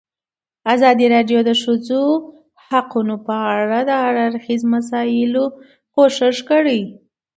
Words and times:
ازادي 0.73 1.05
راډیو 1.15 1.39
د 1.43 1.45
د 1.49 1.51
ښځو 1.61 2.03
حقونه 2.67 3.15
په 3.27 3.35
اړه 3.59 3.79
د 3.89 3.91
هر 4.03 4.15
اړخیزو 4.27 4.67
مسایلو 4.75 5.43
پوښښ 5.93 6.37
کړی. 6.49 6.81